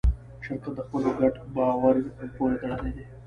[0.45, 1.95] شرکت د خلکو ګډ باور
[2.35, 3.05] پورې تړلی دی.